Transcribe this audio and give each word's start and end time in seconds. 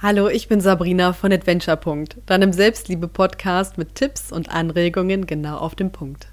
Hallo, 0.00 0.28
ich 0.28 0.46
bin 0.46 0.60
Sabrina 0.60 1.12
von 1.12 1.32
Adventure. 1.32 1.76
deinem 2.24 2.52
Selbstliebe-Podcast 2.52 3.78
mit 3.78 3.96
Tipps 3.96 4.30
und 4.30 4.48
Anregungen 4.48 5.26
genau 5.26 5.56
auf 5.56 5.74
den 5.74 5.90
Punkt. 5.90 6.28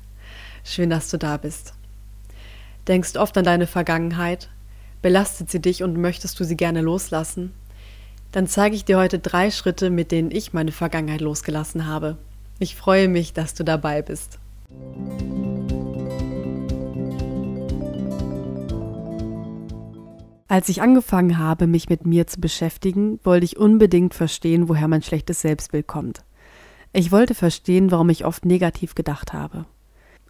Schön, 0.63 0.91
dass 0.91 1.09
du 1.09 1.17
da 1.17 1.37
bist. 1.37 1.73
Denkst 2.87 3.15
oft 3.15 3.35
an 3.39 3.43
deine 3.43 3.65
Vergangenheit? 3.65 4.49
Belastet 5.01 5.49
sie 5.49 5.61
dich 5.61 5.81
und 5.81 5.97
möchtest 5.97 6.39
du 6.39 6.43
sie 6.43 6.55
gerne 6.55 6.81
loslassen? 6.81 7.53
Dann 8.31 8.45
zeige 8.45 8.75
ich 8.75 8.85
dir 8.85 8.99
heute 8.99 9.17
drei 9.17 9.49
Schritte, 9.49 9.89
mit 9.89 10.11
denen 10.11 10.29
ich 10.29 10.53
meine 10.53 10.71
Vergangenheit 10.71 11.21
losgelassen 11.21 11.87
habe. 11.87 12.17
Ich 12.59 12.75
freue 12.75 13.07
mich, 13.07 13.33
dass 13.33 13.55
du 13.55 13.63
dabei 13.63 14.03
bist. 14.03 14.37
Als 20.47 20.69
ich 20.69 20.81
angefangen 20.81 21.39
habe, 21.39 21.65
mich 21.65 21.89
mit 21.89 22.05
mir 22.05 22.27
zu 22.27 22.39
beschäftigen, 22.39 23.19
wollte 23.23 23.45
ich 23.45 23.57
unbedingt 23.57 24.13
verstehen, 24.13 24.69
woher 24.69 24.87
mein 24.87 25.01
schlechtes 25.01 25.41
Selbstbild 25.41 25.87
kommt. 25.87 26.23
Ich 26.93 27.11
wollte 27.11 27.33
verstehen, 27.33 27.89
warum 27.89 28.09
ich 28.09 28.25
oft 28.25 28.45
negativ 28.45 28.93
gedacht 28.93 29.33
habe. 29.33 29.65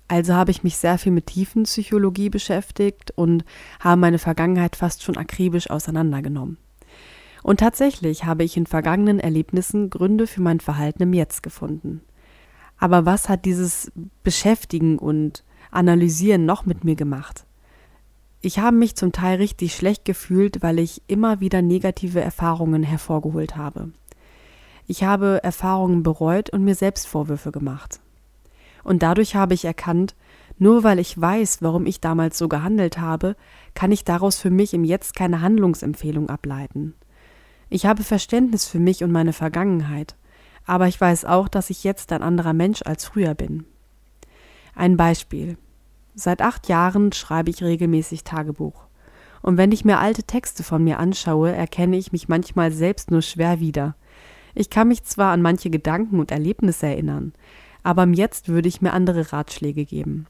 Also 0.07 0.33
habe 0.33 0.51
ich 0.51 0.63
mich 0.63 0.77
sehr 0.77 0.97
viel 0.97 1.11
mit 1.11 1.25
Tiefenpsychologie 1.27 2.29
beschäftigt 2.29 3.11
und 3.15 3.43
habe 3.79 3.99
meine 3.99 4.19
Vergangenheit 4.19 4.77
fast 4.77 5.03
schon 5.03 5.17
akribisch 5.17 5.69
auseinandergenommen. 5.69 6.57
Und 7.43 7.59
tatsächlich 7.59 8.23
habe 8.23 8.43
ich 8.43 8.55
in 8.55 8.67
vergangenen 8.67 9.19
Erlebnissen 9.19 9.89
Gründe 9.89 10.27
für 10.27 10.41
mein 10.41 10.59
Verhalten 10.61 11.03
im 11.03 11.13
Jetzt 11.13 11.43
gefunden. 11.43 12.01
Aber 12.77 13.05
was 13.05 13.29
hat 13.29 13.45
dieses 13.45 13.91
Beschäftigen 14.23 14.97
und 14.97 15.43
Analysieren 15.71 16.45
noch 16.45 16.65
mit 16.65 16.83
mir 16.85 16.95
gemacht? 16.95 17.45
Ich 18.45 18.59
habe 18.59 18.77
mich 18.77 18.95
zum 18.95 19.11
Teil 19.11 19.37
richtig 19.37 19.75
schlecht 19.75 20.05
gefühlt, 20.05 20.61
weil 20.61 20.77
ich 20.77 21.01
immer 21.07 21.39
wieder 21.39 21.63
negative 21.63 22.21
Erfahrungen 22.21 22.83
hervorgeholt 22.83 23.57
habe. 23.57 23.89
Ich 24.85 25.03
habe 25.03 25.43
Erfahrungen 25.43 26.03
bereut 26.03 26.51
und 26.51 26.63
mir 26.63 26.75
selbst 26.75 27.07
Vorwürfe 27.07 27.51
gemacht. 27.51 28.01
Und 28.83 29.01
dadurch 29.01 29.35
habe 29.35 29.55
ich 29.55 29.65
erkannt, 29.65 30.13
nur 30.59 30.83
weil 30.83 30.99
ich 30.99 31.19
weiß, 31.19 31.63
warum 31.63 31.87
ich 31.87 32.01
damals 32.01 32.37
so 32.37 32.47
gehandelt 32.47 32.99
habe, 32.99 33.35
kann 33.73 33.91
ich 33.91 34.03
daraus 34.03 34.37
für 34.37 34.51
mich 34.51 34.75
im 34.75 34.83
Jetzt 34.83 35.15
keine 35.15 35.41
Handlungsempfehlung 35.41 36.29
ableiten. 36.29 36.93
Ich 37.71 37.87
habe 37.87 38.03
Verständnis 38.03 38.67
für 38.67 38.79
mich 38.79 39.03
und 39.03 39.11
meine 39.11 39.33
Vergangenheit, 39.33 40.17
aber 40.67 40.87
ich 40.87 41.01
weiß 41.01 41.25
auch, 41.25 41.47
dass 41.47 41.71
ich 41.71 41.83
jetzt 41.83 42.11
ein 42.11 42.21
anderer 42.21 42.53
Mensch 42.53 42.83
als 42.83 43.05
früher 43.05 43.33
bin. 43.33 43.65
Ein 44.75 44.97
Beispiel. 44.97 45.57
Seit 46.15 46.41
acht 46.41 46.69
Jahren 46.69 47.11
schreibe 47.11 47.49
ich 47.49 47.61
regelmäßig 47.61 48.23
Tagebuch. 48.23 48.85
Und 49.41 49.57
wenn 49.57 49.73
ich 49.73 49.83
mir 49.83 49.99
alte 49.99 50.23
Texte 50.23 50.63
von 50.63 50.83
mir 50.83 50.97
anschaue, 50.97 51.51
erkenne 51.51 51.97
ich 51.97 52.13
mich 52.13 52.29
manchmal 52.29 52.71
selbst 52.71 53.11
nur 53.11 53.21
schwer 53.21 53.59
wieder. 53.59 53.95
Ich 54.53 54.69
kann 54.69 54.87
mich 54.87 55.03
zwar 55.03 55.33
an 55.33 55.41
manche 55.41 55.69
Gedanken 55.69 56.19
und 56.19 56.31
Erlebnisse 56.31 56.87
erinnern, 56.87 57.33
aber 57.83 58.07
Jetzt 58.07 58.47
würde 58.47 58.69
ich 58.69 58.81
mir 58.81 58.93
andere 58.93 59.33
Ratschläge 59.33 59.85
geben. 59.85 60.25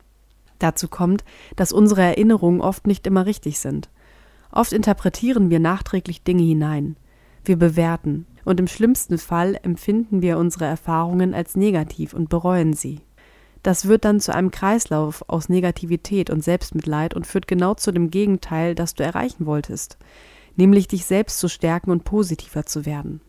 Dazu 0.57 0.87
kommt, 0.87 1.23
dass 1.55 1.71
unsere 1.71 2.01
Erinnerungen 2.01 2.61
oft 2.61 2.87
nicht 2.87 3.05
immer 3.05 3.27
richtig 3.27 3.59
sind. 3.59 3.89
Oft 4.51 4.73
interpretieren 4.73 5.51
wir 5.51 5.59
nachträglich 5.59 6.23
Dinge 6.23 6.43
hinein. 6.43 6.97
Wir 7.43 7.57
bewerten, 7.57 8.25
und 8.43 8.59
im 8.59 8.67
schlimmsten 8.67 9.17
Fall 9.17 9.59
empfinden 9.61 10.21
wir 10.21 10.37
unsere 10.37 10.65
Erfahrungen 10.65 11.33
als 11.33 11.55
negativ 11.55 12.13
und 12.13 12.29
bereuen 12.29 12.73
sie. 12.73 13.01
Das 13.65 13.87
wird 13.87 14.05
dann 14.05 14.19
zu 14.19 14.31
einem 14.31 14.51
Kreislauf 14.51 15.23
aus 15.27 15.49
Negativität 15.49 16.29
und 16.29 16.43
Selbstmitleid 16.43 17.15
und 17.15 17.25
führt 17.25 17.47
genau 17.47 17.73
zu 17.73 17.91
dem 17.91 18.11
Gegenteil, 18.11 18.75
das 18.75 18.93
du 18.93 19.03
erreichen 19.03 19.47
wolltest, 19.47 19.97
nämlich 20.55 20.87
dich 20.87 21.07
selbst 21.07 21.39
zu 21.39 21.47
stärken 21.49 21.89
und 21.89 22.03
positiver 22.03 22.67
zu 22.67 22.85
werden. 22.85 23.21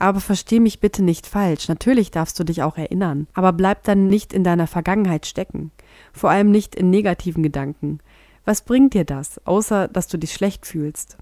Aber 0.00 0.18
versteh 0.18 0.58
mich 0.58 0.80
bitte 0.80 1.04
nicht 1.04 1.28
falsch, 1.28 1.68
natürlich 1.68 2.10
darfst 2.10 2.40
du 2.40 2.42
dich 2.42 2.64
auch 2.64 2.76
erinnern, 2.76 3.28
aber 3.34 3.52
bleib 3.52 3.84
dann 3.84 4.08
nicht 4.08 4.32
in 4.32 4.42
deiner 4.42 4.66
Vergangenheit 4.66 5.26
stecken, 5.26 5.70
vor 6.12 6.30
allem 6.30 6.50
nicht 6.50 6.74
in 6.74 6.90
negativen 6.90 7.44
Gedanken. 7.44 8.00
Was 8.44 8.62
bringt 8.62 8.94
dir 8.94 9.04
das, 9.04 9.40
außer 9.46 9.86
dass 9.86 10.08
du 10.08 10.18
dich 10.18 10.34
schlecht 10.34 10.66
fühlst? 10.66 11.18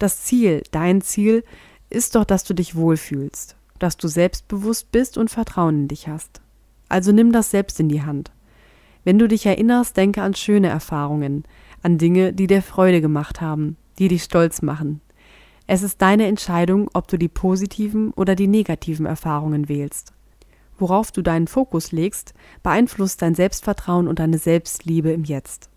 Das 0.00 0.24
Ziel, 0.24 0.64
dein 0.72 1.00
Ziel, 1.00 1.44
ist 1.90 2.16
doch, 2.16 2.24
dass 2.24 2.42
du 2.42 2.54
dich 2.54 2.74
wohlfühlst, 2.74 3.54
dass 3.78 3.96
du 3.96 4.08
selbstbewusst 4.08 4.90
bist 4.90 5.16
und 5.16 5.30
Vertrauen 5.30 5.82
in 5.82 5.86
dich 5.86 6.08
hast. 6.08 6.40
Also 6.90 7.12
nimm 7.12 7.32
das 7.32 7.50
selbst 7.50 7.80
in 7.80 7.88
die 7.88 8.02
Hand. 8.02 8.32
Wenn 9.04 9.18
du 9.18 9.28
dich 9.28 9.46
erinnerst, 9.46 9.96
denke 9.96 10.20
an 10.22 10.34
schöne 10.34 10.68
Erfahrungen, 10.68 11.44
an 11.82 11.96
Dinge, 11.96 12.34
die 12.34 12.46
dir 12.46 12.60
Freude 12.60 13.00
gemacht 13.00 13.40
haben, 13.40 13.78
die 13.98 14.08
dich 14.08 14.24
stolz 14.24 14.60
machen. 14.60 15.00
Es 15.66 15.82
ist 15.82 16.02
deine 16.02 16.26
Entscheidung, 16.26 16.90
ob 16.92 17.06
du 17.06 17.16
die 17.16 17.28
positiven 17.28 18.10
oder 18.10 18.34
die 18.34 18.48
negativen 18.48 19.06
Erfahrungen 19.06 19.68
wählst. 19.68 20.12
Worauf 20.78 21.12
du 21.12 21.22
deinen 21.22 21.46
Fokus 21.46 21.92
legst, 21.92 22.34
beeinflusst 22.62 23.22
dein 23.22 23.36
Selbstvertrauen 23.36 24.08
und 24.08 24.18
deine 24.18 24.38
Selbstliebe 24.38 25.12
im 25.12 25.24
Jetzt. 25.24 25.70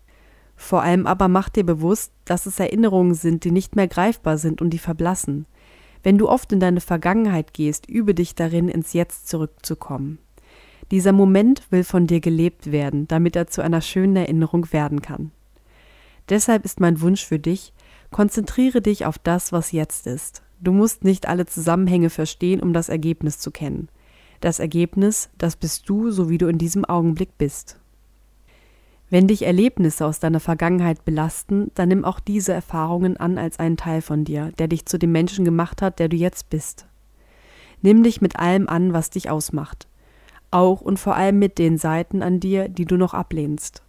Vor 0.56 0.82
allem 0.82 1.06
aber 1.06 1.28
mach 1.28 1.48
dir 1.48 1.64
bewusst, 1.64 2.12
dass 2.24 2.46
es 2.46 2.58
Erinnerungen 2.58 3.14
sind, 3.14 3.44
die 3.44 3.52
nicht 3.52 3.76
mehr 3.76 3.86
greifbar 3.86 4.36
sind 4.36 4.60
und 4.60 4.70
die 4.70 4.78
verblassen. 4.78 5.46
Wenn 6.02 6.18
du 6.18 6.28
oft 6.28 6.52
in 6.52 6.60
deine 6.60 6.80
Vergangenheit 6.80 7.54
gehst, 7.54 7.88
übe 7.88 8.14
dich 8.14 8.34
darin, 8.34 8.68
ins 8.68 8.92
Jetzt 8.92 9.28
zurückzukommen. 9.28 10.18
Dieser 10.90 11.12
Moment 11.12 11.62
will 11.70 11.84
von 11.84 12.06
dir 12.06 12.20
gelebt 12.20 12.70
werden, 12.70 13.08
damit 13.08 13.36
er 13.36 13.46
zu 13.46 13.62
einer 13.62 13.80
schönen 13.80 14.16
Erinnerung 14.16 14.70
werden 14.72 15.00
kann. 15.00 15.30
Deshalb 16.28 16.64
ist 16.64 16.80
mein 16.80 17.00
Wunsch 17.00 17.24
für 17.24 17.38
dich, 17.38 17.72
konzentriere 18.10 18.80
dich 18.80 19.06
auf 19.06 19.18
das, 19.18 19.52
was 19.52 19.72
jetzt 19.72 20.06
ist. 20.06 20.42
Du 20.60 20.72
musst 20.72 21.04
nicht 21.04 21.26
alle 21.26 21.46
Zusammenhänge 21.46 22.10
verstehen, 22.10 22.60
um 22.60 22.72
das 22.72 22.88
Ergebnis 22.88 23.38
zu 23.38 23.50
kennen. 23.50 23.88
Das 24.40 24.58
Ergebnis, 24.58 25.30
das 25.38 25.56
bist 25.56 25.88
du, 25.88 26.10
so 26.10 26.28
wie 26.28 26.38
du 26.38 26.46
in 26.48 26.58
diesem 26.58 26.84
Augenblick 26.84 27.36
bist. 27.38 27.78
Wenn 29.10 29.28
dich 29.28 29.42
Erlebnisse 29.42 30.06
aus 30.06 30.20
deiner 30.20 30.40
Vergangenheit 30.40 31.04
belasten, 31.04 31.70
dann 31.74 31.88
nimm 31.88 32.04
auch 32.04 32.20
diese 32.20 32.52
Erfahrungen 32.52 33.16
an 33.16 33.38
als 33.38 33.58
einen 33.58 33.76
Teil 33.76 34.02
von 34.02 34.24
dir, 34.24 34.52
der 34.58 34.68
dich 34.68 34.86
zu 34.86 34.98
dem 34.98 35.12
Menschen 35.12 35.44
gemacht 35.44 35.82
hat, 35.82 35.98
der 35.98 36.08
du 36.08 36.16
jetzt 36.16 36.50
bist. 36.50 36.86
Nimm 37.82 38.02
dich 38.02 38.20
mit 38.20 38.38
allem 38.38 38.68
an, 38.68 38.92
was 38.92 39.10
dich 39.10 39.30
ausmacht 39.30 39.86
auch 40.54 40.80
und 40.80 40.98
vor 40.98 41.16
allem 41.16 41.38
mit 41.38 41.58
den 41.58 41.76
Seiten 41.78 42.22
an 42.22 42.40
dir, 42.40 42.68
die 42.68 42.84
du 42.84 42.96
noch 42.96 43.12
ablehnst. 43.12 43.82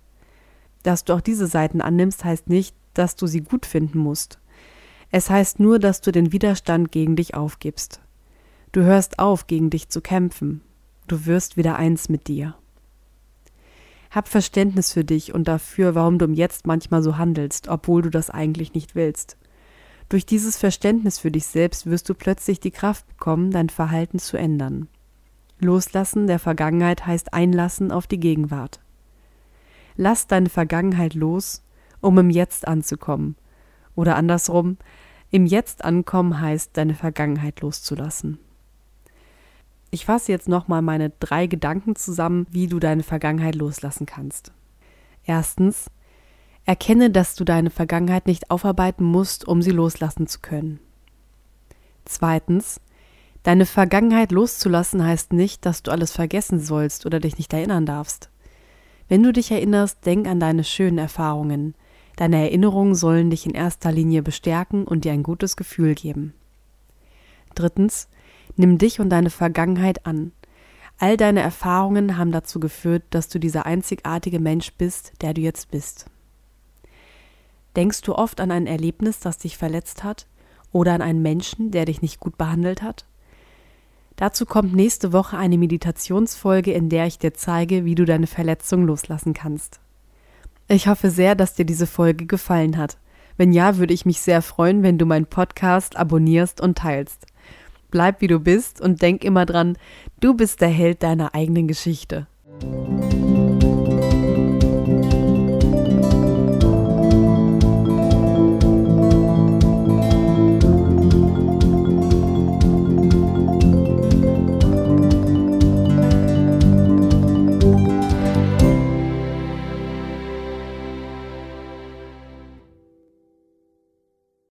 Dass 0.84 1.04
du 1.04 1.14
auch 1.14 1.22
diese 1.22 1.48
Seiten 1.48 1.82
annimmst, 1.82 2.26
heißt 2.26 2.50
nicht, 2.50 2.76
dass 2.94 3.16
du 3.16 3.28
sie 3.28 3.42
gut 3.42 3.66
finden 3.66 4.00
musst. 4.00 4.40
Es 5.12 5.30
heißt 5.30 5.60
nur, 5.60 5.80
dass 5.80 6.02
du 6.02 6.12
den 6.12 6.32
Widerstand 6.32 6.92
gegen 6.92 7.16
dich 7.16 7.36
aufgibst. 7.36 8.02
Du 8.72 8.82
hörst 8.82 9.20
auf, 9.20 9.48
gegen 9.48 9.70
dich 9.70 9.90
zu 9.90 10.02
kämpfen. 10.02 10.62
Du 11.08 11.26
wirst 11.26 11.56
wieder 11.56 11.78
eins 11.78 12.10
mit 12.10 12.28
dir. 12.28 12.56
Hab 14.12 14.28
Verständnis 14.28 14.92
für 14.92 15.04
dich 15.04 15.34
und 15.34 15.48
dafür, 15.48 15.96
warum 15.96 16.18
du 16.18 16.26
Jetzt 16.28 16.68
manchmal 16.68 17.04
so 17.04 17.18
handelst, 17.18 17.68
obwohl 17.68 18.02
du 18.02 18.10
das 18.10 18.30
eigentlich 18.30 18.74
nicht 18.74 18.96
willst. 18.96 19.38
Durch 20.10 20.26
dieses 20.26 20.58
Verständnis 20.58 21.20
für 21.20 21.32
dich 21.32 21.46
selbst 21.46 21.86
wirst 21.86 22.10
du 22.10 22.14
plötzlich 22.14 22.60
die 22.60 22.72
Kraft 22.72 23.08
bekommen, 23.08 23.52
dein 23.52 23.70
Verhalten 23.70 24.20
zu 24.20 24.38
ändern. 24.38 24.88
Loslassen 25.60 26.28
der 26.28 26.40
Vergangenheit 26.40 27.06
heißt 27.06 27.34
Einlassen 27.34 27.92
auf 27.92 28.08
die 28.08 28.20
Gegenwart. 28.20 28.80
Lass 29.96 30.28
deine 30.28 30.50
Vergangenheit 30.50 31.14
los, 31.14 31.64
um 32.02 32.18
im 32.18 32.30
Jetzt 32.30 32.68
anzukommen. 32.68 33.36
Oder 33.96 34.16
andersrum, 34.18 34.78
im 35.32 35.46
Jetzt 35.46 35.84
ankommen 35.84 36.40
heißt, 36.40 36.76
deine 36.76 36.94
Vergangenheit 36.94 37.62
loszulassen. 37.62 38.40
Ich 39.92 40.06
fasse 40.06 40.32
jetzt 40.34 40.50
nochmal 40.50 40.82
meine 40.82 41.12
drei 41.12 41.48
Gedanken 41.48 41.96
zusammen, 41.96 42.48
wie 42.52 42.68
du 42.68 42.80
deine 42.80 43.04
Vergangenheit 43.04 43.56
loslassen 43.56 44.06
kannst. 44.06 44.52
Erstens, 45.24 45.90
erkenne, 46.66 47.10
dass 47.12 47.36
du 47.36 47.46
deine 47.46 47.70
Vergangenheit 47.70 48.28
nicht 48.28 48.52
aufarbeiten 48.52 49.06
musst, 49.06 49.48
um 49.48 49.62
sie 49.62 49.72
loslassen 49.72 50.28
zu 50.28 50.40
können. 50.42 50.80
Zweitens, 52.04 52.82
Deine 53.46 53.68
Vergangenheit 53.68 54.32
loszulassen 54.32 55.06
heißt 55.06 55.32
nicht, 55.32 55.68
dass 55.68 55.84
du 55.84 55.92
alles 55.92 56.12
vergessen 56.12 56.60
sollst 56.60 57.06
oder 57.06 57.20
dich 57.20 57.38
nicht 57.38 57.54
erinnern 57.54 57.86
darfst. 57.86 58.32
Wenn 59.08 59.22
du 59.22 59.32
dich 59.32 59.52
erinnerst, 59.52 60.04
denk 60.04 60.28
an 60.28 60.40
deine 60.40 60.64
schönen 60.64 60.98
Erfahrungen. 60.98 61.76
Deine 62.16 62.42
Erinnerungen 62.42 62.96
sollen 62.96 63.30
dich 63.30 63.46
in 63.46 63.54
erster 63.54 63.92
Linie 63.92 64.24
bestärken 64.24 64.84
und 64.84 65.06
dir 65.06 65.12
ein 65.12 65.22
gutes 65.22 65.58
Gefühl 65.58 65.94
geben. 65.94 66.34
Drittens, 67.54 68.08
nimm 68.56 68.80
dich 68.80 69.00
und 69.00 69.12
deine 69.12 69.30
Vergangenheit 69.30 70.08
an. 70.08 70.32
All 70.98 71.16
deine 71.16 71.42
Erfahrungen 71.42 72.18
haben 72.18 72.32
dazu 72.32 72.60
geführt, 72.60 73.04
dass 73.12 73.30
du 73.30 73.38
dieser 73.38 73.68
einzigartige 73.68 74.40
Mensch 74.40 74.74
bist, 74.74 75.22
der 75.22 75.36
du 75.36 75.42
jetzt 75.42 75.70
bist. 75.70 76.08
Denkst 77.76 78.02
du 78.02 78.16
oft 78.16 78.42
an 78.42 78.50
ein 78.50 78.66
Erlebnis, 78.66 79.20
das 79.20 79.38
dich 79.38 79.56
verletzt 79.56 80.04
hat, 80.04 80.26
oder 80.72 80.94
an 80.94 81.04
einen 81.04 81.22
Menschen, 81.22 81.70
der 81.70 81.86
dich 81.86 82.02
nicht 82.02 82.20
gut 82.20 82.40
behandelt 82.40 82.82
hat? 82.82 83.06
Dazu 84.16 84.46
kommt 84.46 84.74
nächste 84.74 85.12
Woche 85.12 85.38
eine 85.38 85.58
Meditationsfolge, 85.58 86.72
in 86.72 86.90
der 86.90 87.06
ich 87.06 87.20
dir 87.20 87.34
zeige, 87.34 87.84
wie 87.84 87.96
du 87.96 88.06
deine 88.06 88.28
Verletzung 88.28 88.86
loslassen 88.86 89.34
kannst. 89.34 89.80
Ich 90.68 90.88
hoffe 90.88 91.12
sehr, 91.12 91.36
dass 91.36 91.54
dir 91.54 91.66
diese 91.66 91.86
Folge 91.86 92.26
gefallen 92.26 92.78
hat. 92.78 92.98
Wenn 93.38 93.52
ja, 93.52 93.78
würde 93.78 93.94
ich 93.94 94.06
mich 94.06 94.22
sehr 94.22 94.42
freuen, 94.42 94.84
wenn 94.84 94.98
du 94.98 95.06
meinen 95.06 95.26
Podcast 95.26 95.98
abonnierst 95.98 96.62
und 96.62 96.78
teilst. 96.78 97.28
Bleib 97.92 98.22
wie 98.22 98.28
du 98.28 98.40
bist 98.40 98.82
und 98.82 99.02
denk 99.02 99.24
immer 99.24 99.46
dran, 99.46 99.78
du 100.22 100.34
bist 100.34 100.62
der 100.62 100.70
Held 100.70 101.04
deiner 101.04 101.36
eigenen 101.36 101.68
Geschichte. 101.68 102.28